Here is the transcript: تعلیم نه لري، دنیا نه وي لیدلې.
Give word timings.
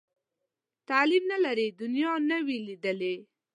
تعلیم 0.89 1.23
نه 1.31 1.37
لري، 1.45 1.67
دنیا 1.81 2.11
نه 2.29 2.37
وي 2.45 2.57
لیدلې. 2.67 3.15